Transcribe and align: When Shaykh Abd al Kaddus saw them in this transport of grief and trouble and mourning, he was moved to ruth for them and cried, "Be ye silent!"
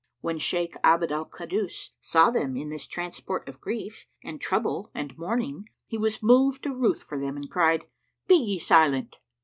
When 0.21 0.39
Shaykh 0.39 0.77
Abd 0.83 1.11
al 1.11 1.25
Kaddus 1.27 1.91
saw 1.99 2.31
them 2.31 2.57
in 2.57 2.69
this 2.69 2.87
transport 2.87 3.47
of 3.47 3.61
grief 3.61 4.07
and 4.23 4.41
trouble 4.41 4.89
and 4.95 5.15
mourning, 5.15 5.69
he 5.85 5.99
was 5.99 6.23
moved 6.23 6.63
to 6.63 6.73
ruth 6.73 7.03
for 7.03 7.19
them 7.19 7.37
and 7.37 7.47
cried, 7.47 7.85
"Be 8.25 8.33
ye 8.33 8.57
silent!" 8.57 9.19